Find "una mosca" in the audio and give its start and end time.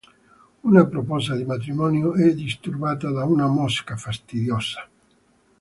3.23-3.95